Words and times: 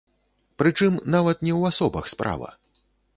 Прычым 0.61 0.95
нават 1.15 1.37
не 1.47 1.51
ў 1.59 1.73
асобах 1.73 2.09
справа. 2.15 2.49